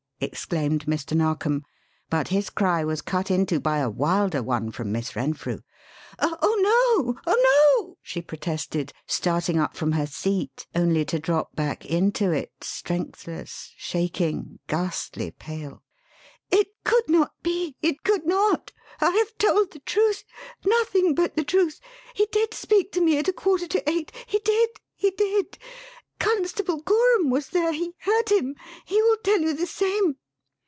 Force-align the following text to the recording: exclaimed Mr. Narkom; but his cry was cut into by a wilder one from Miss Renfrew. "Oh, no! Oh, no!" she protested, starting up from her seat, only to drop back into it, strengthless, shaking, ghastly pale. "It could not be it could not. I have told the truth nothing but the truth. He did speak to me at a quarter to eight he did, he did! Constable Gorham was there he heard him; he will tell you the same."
exclaimed 0.23 0.85
Mr. 0.85 1.17
Narkom; 1.17 1.65
but 2.07 2.27
his 2.27 2.51
cry 2.51 2.83
was 2.83 3.01
cut 3.01 3.31
into 3.31 3.59
by 3.59 3.79
a 3.79 3.89
wilder 3.89 4.43
one 4.43 4.69
from 4.69 4.91
Miss 4.91 5.15
Renfrew. 5.15 5.61
"Oh, 6.19 6.37
no! 6.39 7.19
Oh, 7.25 7.83
no!" 7.87 7.97
she 8.03 8.21
protested, 8.21 8.93
starting 9.07 9.57
up 9.57 9.75
from 9.75 9.93
her 9.93 10.05
seat, 10.05 10.67
only 10.75 11.03
to 11.05 11.17
drop 11.17 11.55
back 11.55 11.87
into 11.87 12.29
it, 12.31 12.51
strengthless, 12.61 13.73
shaking, 13.77 14.59
ghastly 14.67 15.31
pale. 15.31 15.81
"It 16.51 16.67
could 16.83 17.09
not 17.09 17.31
be 17.41 17.75
it 17.81 18.03
could 18.03 18.27
not. 18.27 18.71
I 18.99 19.09
have 19.09 19.35
told 19.39 19.71
the 19.71 19.79
truth 19.79 20.23
nothing 20.63 21.15
but 21.15 21.35
the 21.35 21.43
truth. 21.43 21.79
He 22.13 22.27
did 22.31 22.53
speak 22.53 22.91
to 22.91 23.01
me 23.01 23.17
at 23.17 23.27
a 23.27 23.33
quarter 23.33 23.65
to 23.65 23.89
eight 23.89 24.11
he 24.27 24.37
did, 24.45 24.69
he 24.93 25.09
did! 25.09 25.57
Constable 26.19 26.77
Gorham 26.83 27.31
was 27.31 27.49
there 27.49 27.71
he 27.73 27.95
heard 28.01 28.29
him; 28.31 28.55
he 28.85 29.01
will 29.01 29.17
tell 29.23 29.39
you 29.39 29.53
the 29.55 29.65
same." 29.65 30.17